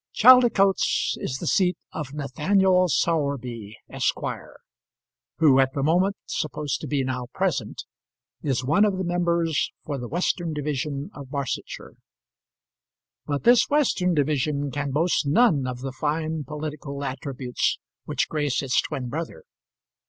Chaldicotes 0.13 1.15
is 1.19 1.37
the 1.37 1.45
seat 1.45 1.77
of 1.93 2.11
Nathaniel 2.15 2.87
Sowerby, 2.87 3.77
Esq., 3.87 4.17
who, 5.37 5.59
at 5.59 5.73
the 5.75 5.83
moment 5.83 6.15
supposed 6.25 6.81
to 6.81 6.87
be 6.87 7.03
now 7.03 7.27
present, 7.35 7.83
is 8.41 8.65
one 8.65 8.83
of 8.83 8.97
the 8.97 9.03
members 9.03 9.71
for 9.85 9.99
the 9.99 10.07
Western 10.07 10.53
Division 10.55 11.11
of 11.13 11.29
Barsetshire. 11.29 11.97
But 13.27 13.43
this 13.43 13.69
Western 13.69 14.15
Division 14.15 14.71
can 14.71 14.89
boast 14.89 15.27
none 15.27 15.67
of 15.67 15.81
the 15.81 15.93
fine 15.93 16.45
political 16.45 17.03
attributes 17.03 17.77
which 18.05 18.27
grace 18.27 18.63
its 18.63 18.81
twin 18.81 19.07
brother. 19.07 19.43